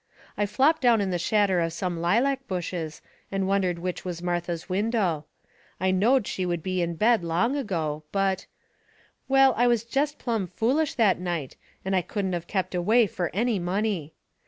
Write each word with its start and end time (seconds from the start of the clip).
I 0.35 0.47
flopped 0.47 0.81
down 0.81 0.99
in 0.99 1.11
the 1.11 1.19
shadder 1.19 1.59
of 1.59 1.73
some 1.73 2.01
lilac 2.01 2.47
bushes 2.47 3.03
and 3.31 3.47
wondered 3.47 3.77
which 3.77 4.03
was 4.03 4.19
Martha's 4.23 4.67
window. 4.67 5.25
I 5.79 5.91
knowed 5.91 6.25
she 6.25 6.43
would 6.43 6.63
be 6.63 6.81
in 6.81 6.95
bed 6.95 7.23
long 7.23 7.55
ago, 7.55 8.03
but 8.11 8.47
Well, 9.27 9.53
I 9.55 9.67
was 9.67 9.83
jest 9.83 10.17
plumb 10.17 10.47
foolish 10.47 10.95
that 10.95 11.19
night, 11.19 11.55
and 11.85 11.95
I 11.95 12.01
couldn't 12.01 12.33
of 12.33 12.47
kept 12.47 12.73
away 12.73 13.05
fur 13.05 13.29
any 13.31 13.59
money. 13.59 14.15